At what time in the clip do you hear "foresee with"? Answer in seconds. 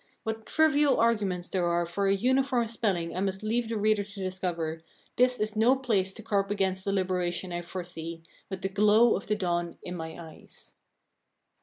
7.61-8.63